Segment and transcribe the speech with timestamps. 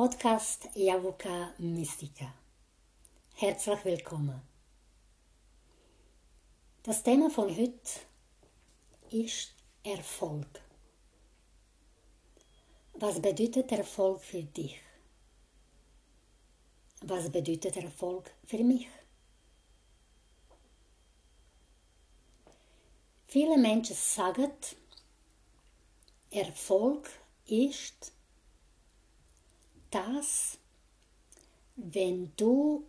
[0.00, 2.32] Podcast Javuka Mystica.
[3.34, 4.40] Herzlich willkommen.
[6.82, 8.00] Das Thema von heute
[9.10, 9.52] ist
[9.82, 10.62] Erfolg.
[12.94, 14.80] Was bedeutet Erfolg für dich?
[17.02, 18.88] Was bedeutet Erfolg für mich?
[23.26, 24.50] Viele Menschen sagen,
[26.30, 27.10] Erfolg
[27.44, 28.14] ist
[29.90, 30.58] das,
[31.76, 32.84] wenn du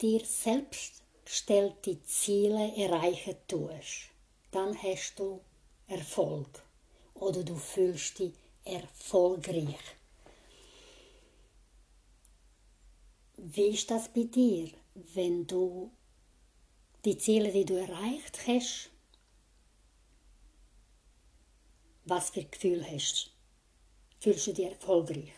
[0.00, 4.10] dir selbst gestellte Ziele erreichen tust,
[4.50, 5.40] dann hast du
[5.88, 6.62] Erfolg
[7.14, 8.34] oder du fühlst dich
[8.64, 9.78] erfolgreich.
[13.36, 15.90] Wie ist das bei dir, wenn du
[17.04, 18.90] die Ziele, die du erreicht hast,
[22.04, 23.30] was für Gefühl hast?
[24.20, 25.32] Fühlst du dich erfolgreich?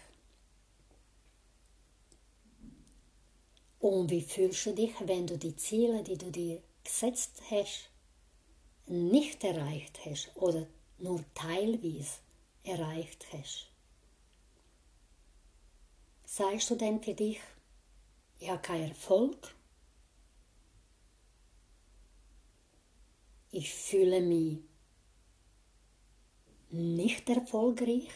[3.80, 7.90] Und wie fühlst du dich, wenn du die Ziele, die du dir gesetzt hast,
[8.86, 10.66] nicht erreicht hast oder
[10.98, 12.18] nur teilweise
[12.64, 13.70] erreicht hast?
[16.24, 17.40] Sagst du denn für dich,
[18.40, 19.54] ich habe keinen Erfolg?
[23.50, 24.58] Ich fühle mich
[26.70, 28.10] nicht erfolgreich?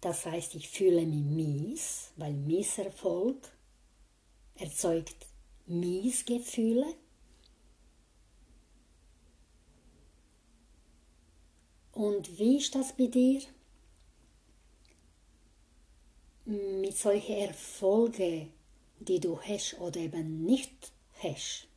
[0.00, 3.36] Das heißt, ich fühle mich mies, weil Misserfolg
[4.54, 5.26] erzeugt
[5.66, 6.94] Miesgefühle.
[11.92, 13.42] Und wie ist das bei dir?
[16.46, 18.52] Mit solchen Erfolgen,
[19.00, 21.68] die du hast oder eben nicht hast.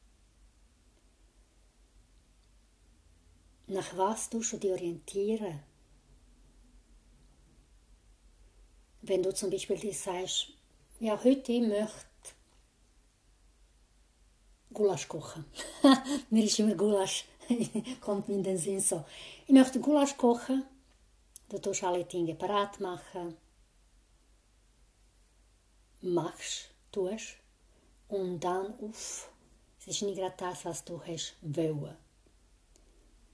[3.68, 5.60] Nach was du dich orientieren?
[9.04, 10.48] Wenn du zum Beispiel dir sagst,
[11.00, 12.32] ja, heute möchte
[14.73, 15.45] Gulasch kochen.
[16.30, 17.26] Mir ist immer Gulasch,
[18.02, 19.04] kommt mir in den Sinn so.
[19.45, 20.64] Ich möchte Gulasch kochen,
[21.50, 23.36] du tust alle Dinge parat machen,
[26.02, 27.36] machst, tust
[28.08, 29.30] und dann auf.
[29.80, 31.98] Es ist nicht gerade das, was du hast wollen.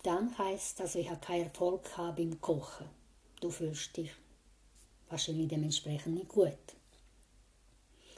[0.02, 2.90] Dann heißt, dass ich keinen Erfolg habe im Kochen.
[3.40, 4.12] Du fühlst dich
[5.10, 6.58] wahrscheinlich dementsprechend nicht gut.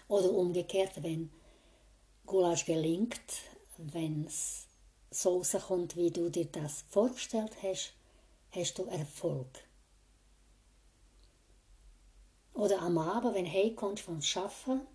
[0.08, 1.32] Oder umgekehrt, wenn
[2.26, 3.22] Gulasch gelingt,
[3.78, 4.68] wenn es
[5.10, 7.94] so rauskommt, wie du dir das vorgestellt hast,
[8.52, 9.48] hast du Erfolg.
[12.54, 14.88] Oder am Abend, wenn du heimkommst vom Arbeiten,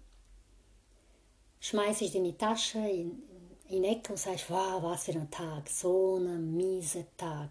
[1.61, 3.23] schmeißt deine Tasche in,
[3.69, 7.51] in die Ecke und sagst, wow, was für ein Tag, so ein mieser Tag.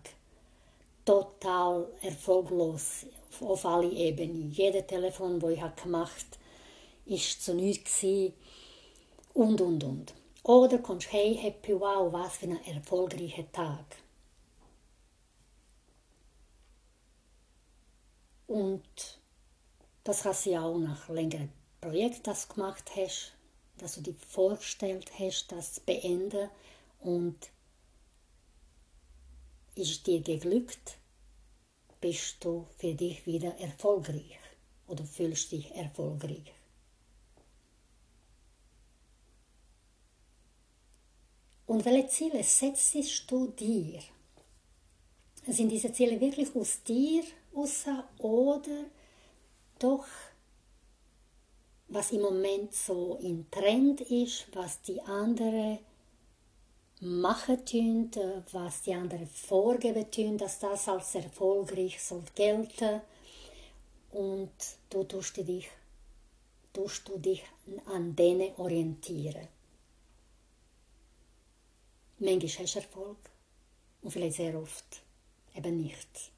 [1.04, 3.06] Total erfolglos
[3.42, 4.52] auf alle Ebenen.
[4.52, 6.26] Jeder Telefon, wo ich gemacht
[7.06, 8.04] habe, ist zu nichts
[9.34, 10.14] und und und.
[10.44, 13.86] Oder kommst hey, happy, wow, was für ein erfolgreicher Tag.
[18.48, 19.20] Und
[20.04, 23.34] das hast du auch nach längeren Projekt, das du gemacht hast,
[23.78, 26.50] dass du dir vorgestellt hast, das zu beenden
[27.00, 27.36] und
[29.76, 30.98] ist dir geglückt
[32.06, 34.38] bist du für dich wieder erfolgreich
[34.88, 36.54] oder fühlst dich erfolgreich.
[41.66, 44.00] Und welche Ziele setzt du dir?
[45.48, 47.24] Sind diese Ziele wirklich aus dir
[47.56, 47.86] raus
[48.20, 48.86] oder
[49.80, 50.06] doch
[51.88, 55.80] was im Moment so in Trend ist, was die anderen
[57.02, 58.12] machen tun,
[58.52, 63.02] was die anderen vorgeben tun, dass das als erfolgreich soll gelten
[64.12, 64.52] und
[64.90, 65.70] du tust dich,
[66.74, 67.44] tust du dich
[67.86, 69.48] an denen orientieren.
[72.18, 73.18] Manchmal hast du Erfolg
[74.02, 75.02] und vielleicht sehr oft
[75.54, 76.32] eben nicht.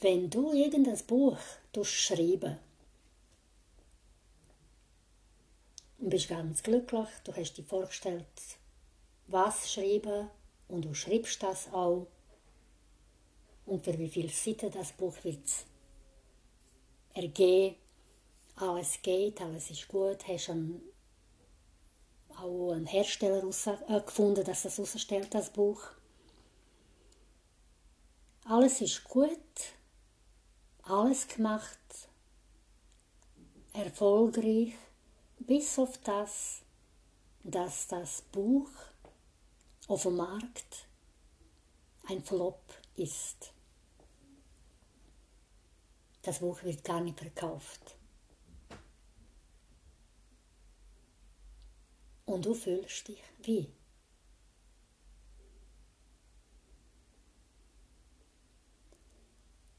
[0.00, 1.36] Wenn du irgendein Buch
[1.82, 2.58] schreiben
[5.98, 7.08] und bist ganz glücklich.
[7.24, 8.26] Du hast dir vorgestellt,
[9.26, 10.30] was schreiben
[10.68, 12.06] und du schreibst das auch.
[13.66, 15.48] Und für wie viele Seiten das Buch wird
[17.12, 17.74] ergehen.
[18.56, 20.26] Alles geht, alles ist gut.
[20.26, 20.80] Hast einen,
[22.30, 25.82] auch einen Hersteller äh, gefunden, dass das ausstellt, das Buch.
[28.44, 29.36] Alles ist gut,
[30.82, 31.78] alles gemacht,
[33.74, 34.72] erfolgreich
[35.38, 36.62] bis auf das,
[37.42, 38.70] dass das Buch
[39.86, 40.86] auf dem Markt
[42.08, 42.62] ein Flop
[42.96, 43.52] ist.
[46.22, 47.96] Das Buch wird gar nicht verkauft.
[52.26, 53.72] Und du fühlst dich wie?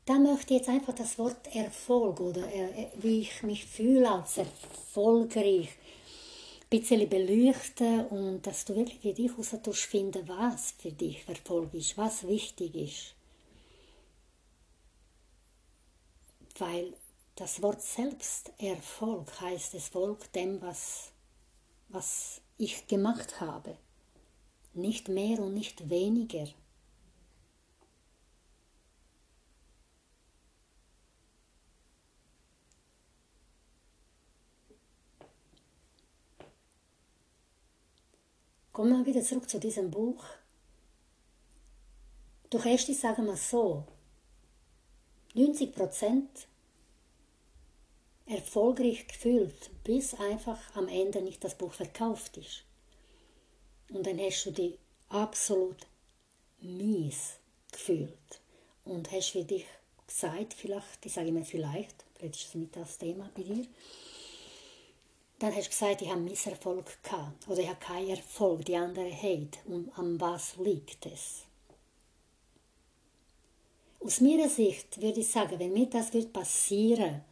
[0.10, 4.40] Da möchte ich jetzt einfach das Wort Erfolg oder äh, wie ich mich fühle als
[4.40, 9.54] erfolgreich ein bisschen beleuchten und dass du wirklich für dich heraus
[10.26, 13.14] was für dich Erfolg ist, was wichtig ist.
[16.58, 16.96] Weil
[17.36, 21.12] das Wort selbst Erfolg heißt, es folgt dem, was,
[21.90, 23.78] was ich gemacht habe.
[24.74, 26.48] Nicht mehr und nicht weniger.
[38.72, 40.24] Kommen wir wieder zurück zu diesem Buch.
[42.50, 43.86] Du hast dich, sagen wir so,
[45.36, 46.24] 90%
[48.26, 52.64] erfolgreich gefühlt, bis einfach am Ende nicht das Buch verkauft ist.
[53.90, 54.78] Und dann hast du dich
[55.10, 55.88] absolut
[56.62, 57.40] mies
[57.72, 58.42] gefühlt
[58.86, 59.66] und hast für dich
[60.06, 63.66] gesagt, vielleicht, ich sage immer vielleicht, vielleicht ist es nicht das Thema bei dir,
[65.40, 69.12] dann hast du gesagt, ich habe Misserfolg gehabt oder ich habe keinen Erfolg, die andere
[69.12, 69.66] hat.
[69.66, 71.46] Und an was liegt es?
[74.02, 77.24] Aus meiner Sicht würde ich sagen, wenn mir das wird passieren,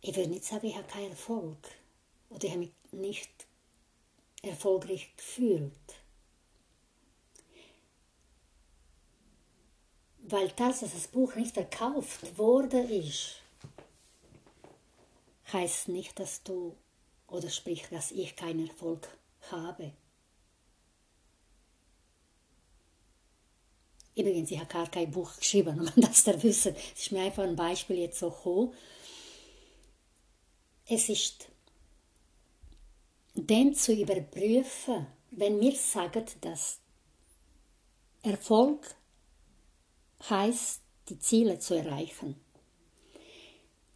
[0.00, 1.58] ich würde nicht sagen, ich habe keinen Erfolg
[2.30, 3.30] oder ich habe mich nicht
[4.42, 5.72] erfolgreich gefühlt.
[10.18, 13.36] Weil das, dass das Buch nicht verkauft worden ist,
[15.52, 16.76] heißt nicht, dass du
[17.26, 19.08] oder sprich, dass ich keinen Erfolg
[19.50, 19.92] habe.
[24.16, 26.74] Übrigens, ich habe gar kein Buch geschrieben, um das zu wissen.
[26.74, 28.74] Es ist mir einfach ein Beispiel jetzt so hoch.
[30.86, 31.48] Es ist
[33.34, 36.80] den zu überprüfen, wenn wir sagen, dass
[38.22, 38.96] Erfolg
[40.28, 42.40] heißt, die Ziele zu erreichen.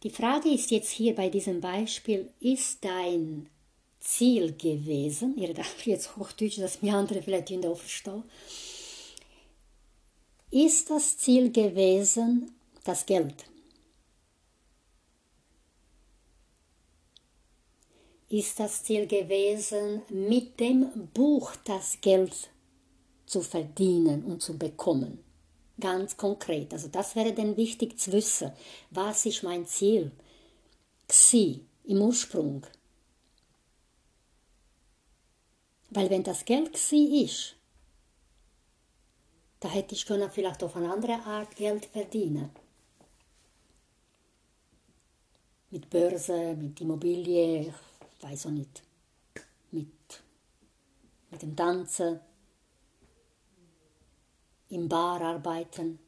[0.03, 3.47] Die Frage ist jetzt hier bei diesem Beispiel, ist dein
[4.01, 8.23] Ziel gewesen, ihr darf jetzt Hochdeutsch, dass mir andere vielleicht in der verstehen,
[10.51, 12.51] ist das Ziel gewesen
[12.83, 13.45] das Geld?
[18.27, 22.49] Ist das Ziel gewesen, mit dem Buch das Geld
[23.25, 25.23] zu verdienen und zu bekommen?
[25.79, 26.71] Ganz konkret.
[26.73, 28.51] Also das wäre dann wichtig zu wissen.
[28.91, 30.11] Was ist mein Ziel?
[31.07, 32.65] Gsi, im Ursprung.
[35.89, 37.55] Weil wenn das Geld gsi ist,
[39.59, 42.49] da hätte ich können vielleicht auf eine andere Art Geld verdienen.
[45.69, 48.83] Mit Börse, mit Immobilie, ich weiß auch nicht.
[49.71, 50.23] Mit,
[51.31, 52.19] mit dem Tanzen
[54.73, 55.99] im Bar arbeiten.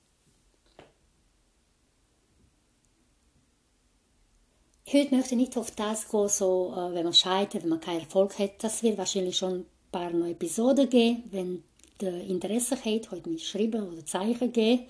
[4.91, 8.01] Heute möchte ich nicht auf das gehen, so, äh, wenn man scheitert, wenn man keinen
[8.01, 8.63] Erfolg hat.
[8.63, 11.63] Das wird wahrscheinlich schon ein paar neue Episoden geben, wenn
[11.99, 14.85] der Interesse hat, heute mit Schreiben oder Zeichen geben.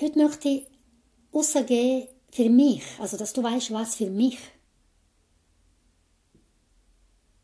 [0.00, 0.66] Heute möchte ich
[1.34, 4.38] rausgehen für mich, also dass du weißt, was für mich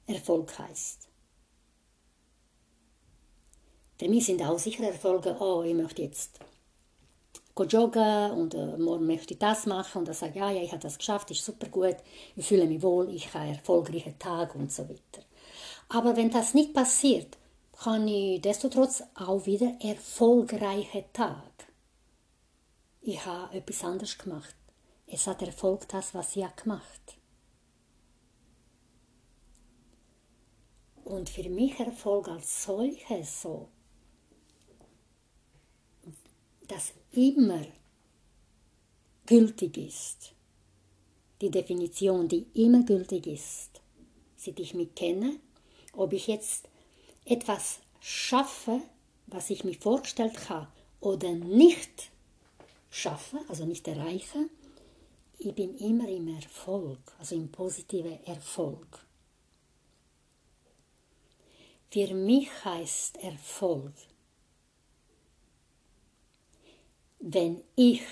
[0.07, 1.09] Erfolg heißt.
[3.99, 6.41] Für mich sind auch sicher Erfolge, oh, ich möchte jetzt
[7.57, 10.83] joggen und äh, morgen möchte ich das machen und dann sage ja, ja, ich habe
[10.83, 11.97] das geschafft, ist super gut,
[12.35, 15.25] ich fühle mich wohl, ich habe einen erfolgreichen Tag und so weiter.
[15.89, 17.39] Aber wenn das nicht passiert,
[17.79, 21.53] kann ich destotrotz auch wieder erfolgreichen Tag.
[23.01, 24.57] Ich habe etwas anderes gemacht.
[25.07, 27.19] Es hat Erfolg das, was ich gemacht
[31.05, 33.69] Und für mich Erfolg als solches so
[36.69, 37.65] das immer
[39.27, 40.33] gültig ist.
[41.41, 43.81] Die Definition, die immer gültig ist,
[44.37, 45.37] seit ich mich kenne,
[45.93, 46.69] ob ich jetzt
[47.25, 48.81] etwas schaffe,
[49.27, 50.69] was ich mir vorgestellt habe,
[51.01, 52.11] oder nicht
[52.91, 54.49] schaffe, also nicht erreiche,
[55.39, 59.05] ich bin immer im Erfolg, also im positiven Erfolg.
[61.91, 63.93] Für mich heißt Erfolg,
[67.27, 68.03] wenn ich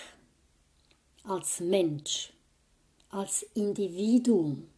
[1.25, 2.33] als Mensch,
[3.11, 4.71] als Individuum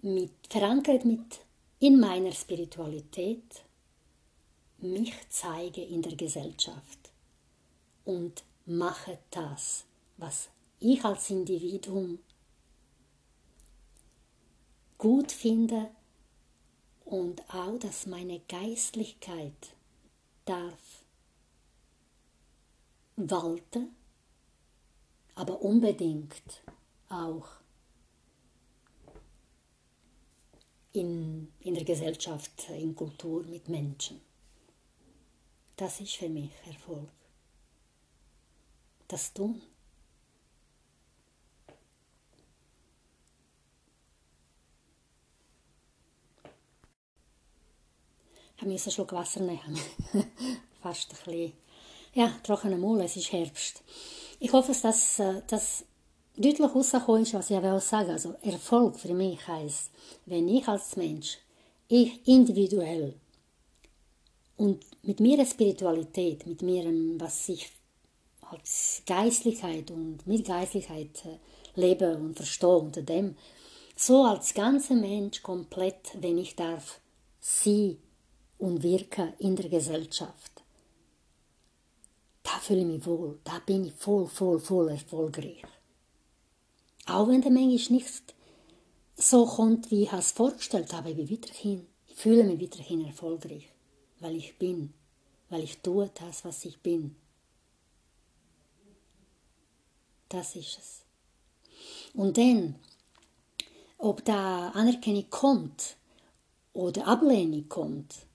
[0.00, 1.40] mit, verankert mit
[1.80, 3.62] in meiner Spiritualität
[4.78, 7.12] mich zeige in der Gesellschaft
[8.06, 9.84] und mache das,
[10.16, 10.48] was
[10.80, 12.20] ich als Individuum
[14.96, 15.90] gut finde
[17.04, 19.74] und auch, dass meine Geistlichkeit
[20.44, 21.04] darf
[23.16, 23.94] walten,
[25.34, 26.62] aber unbedingt
[27.08, 27.48] auch
[30.92, 34.20] in, in der Gesellschaft, in Kultur mit Menschen.
[35.76, 37.10] Das ist für mich Erfolg.
[39.08, 39.60] Das tun.
[48.64, 49.78] Ich habe einen Schluck Wasser nehmen.
[50.82, 51.52] Fast ein bisschen.
[52.14, 53.82] Ja, trockener Mund, es ist Herbst.
[54.40, 55.84] Ich hoffe, dass das
[56.34, 58.10] deutlich rausgekommen ist, was ich will sagen.
[58.10, 59.90] Also Erfolg für mich heisst,
[60.24, 61.36] wenn ich als Mensch,
[61.88, 63.14] ich individuell
[64.56, 66.84] und mit meiner Spiritualität, mit mir,
[67.18, 67.70] was ich
[68.40, 71.38] als Geistlichkeit und mit Geistlichkeit äh,
[71.78, 73.36] lebe und verstehe unter dem,
[73.94, 77.00] so als ganzer Mensch komplett, wenn ich darf,
[77.40, 77.98] sie
[78.58, 80.62] und wirke in der Gesellschaft.
[82.42, 85.62] Da fühle ich mich wohl, da bin ich voll, voll, voll erfolgreich.
[87.06, 88.34] Auch wenn der manchmal nicht
[89.16, 93.68] so kommt, wie ich es vorgestellt habe, ich, weiterhin, ich fühle mich weiterhin erfolgreich,
[94.20, 94.92] weil ich bin,
[95.50, 97.16] weil ich tue das, was ich bin.
[100.28, 101.04] Das ist es.
[102.14, 102.76] Und dann,
[103.98, 105.96] ob da Anerkennung kommt
[106.72, 108.26] oder Ablehnung kommt,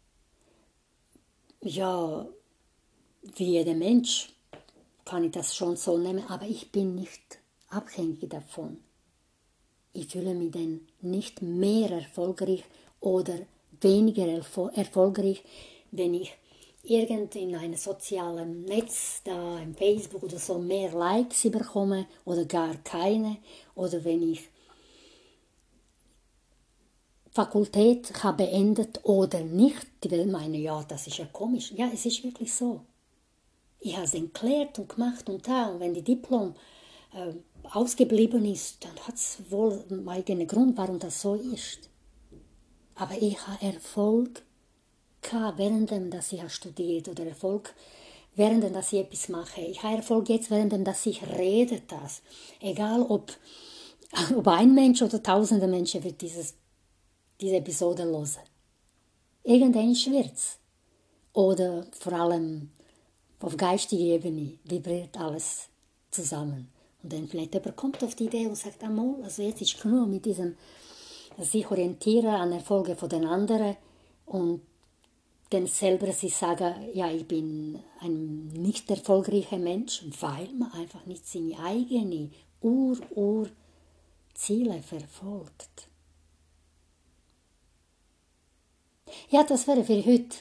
[1.62, 2.28] ja,
[3.36, 4.30] wie jeder Mensch
[5.06, 7.40] kann ich das schon so nehmen, aber ich bin nicht
[7.70, 8.78] abhängig davon.
[9.94, 12.64] Ich fühle mich dann nicht mehr erfolgreich
[13.00, 13.40] oder
[13.82, 15.44] weniger erfolgreich,
[15.92, 16.34] wenn ich
[16.84, 22.76] irgend in einem sozialen Netz, da im Facebook oder so, mehr Likes bekomme oder gar
[22.84, 23.38] keine,
[23.76, 24.42] oder wenn ich
[27.40, 31.72] Fakultät habe beendet oder nicht, die will meinen, ja, das ist ja komisch.
[31.72, 32.82] Ja, es ist wirklich so.
[33.80, 36.54] Ich habe es erklärt und gemacht und da, und wenn die Diplom
[37.14, 41.90] äh, ausgeblieben ist, dann hat es wohl einen eigenen Grund, warum das so ist.
[42.96, 44.44] Aber ich habe Erfolg
[45.22, 47.74] gehabt, während dass ich studiert oder Erfolg
[48.36, 49.62] während dass ich etwas mache.
[49.62, 52.22] Ich habe Erfolg jetzt, während dass ich rede das.
[52.60, 53.32] Egal ob,
[54.36, 56.56] ob ein Mensch oder tausende Menschen wird dieses,
[57.40, 58.28] diese Episode hören.
[59.44, 60.60] Wird es.
[61.34, 62.72] Oder vor allem
[63.40, 65.70] auf geistiger Ebene vibriert alles
[66.12, 66.70] zusammen.
[67.02, 70.10] Und dann vielleicht jemand kommt auf die Idee und sagt, einmal, also jetzt ist genug
[70.10, 70.58] mit diesem
[71.38, 73.78] sich orientieren an Erfolgen von den anderen
[74.26, 74.62] und
[75.52, 81.26] dann selber sich sagen, ja, ich bin ein nicht erfolgreicher Mensch, weil man einfach nicht
[81.28, 83.52] seine eigenen Ur-Ur-Ziele
[84.84, 85.89] verfolgt.
[89.30, 90.38] Ja, das wäre für heute.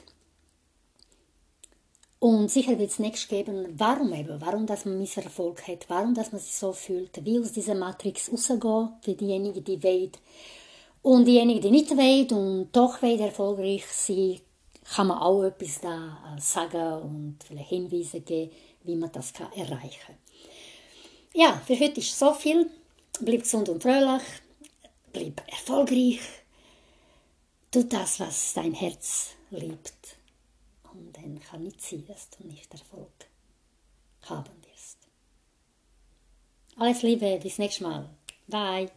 [2.21, 6.33] Und sicher wird es nächstes geben, warum eben, warum dass man Misserfolg hat, warum dass
[6.33, 10.13] man sich so fühlt, wie aus dieser Matrix rausgehen, für diejenigen, die wollen.
[11.03, 14.41] Und diejenigen, die nicht wollen und doch wollen erfolgreich sein,
[14.95, 18.51] kann man auch etwas da äh, sagen und vielleicht Hinweise geben,
[18.85, 20.17] wie man das kann erreichen kann.
[21.35, 22.71] Ja, für heute ist so viel.
[23.21, 24.23] Bleib gesund und fröhlich,
[25.13, 26.21] bleib erfolgreich,
[27.71, 30.17] tu das, was dein Herz liebt.
[30.93, 33.13] Und dann kann nicht sein, dass du nicht Erfolg
[34.23, 34.99] haben wirst.
[36.77, 38.09] Alles Liebe, bis nächstes Mal.
[38.47, 38.91] Bye.